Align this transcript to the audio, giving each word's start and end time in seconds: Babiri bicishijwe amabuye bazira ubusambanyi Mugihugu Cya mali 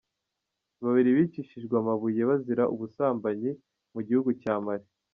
Babiri 0.83 1.09
bicishijwe 1.17 1.73
amabuye 1.81 2.21
bazira 2.29 2.63
ubusambanyi 2.73 3.51
Mugihugu 3.93 4.29
Cya 4.43 4.55
mali 4.65 4.87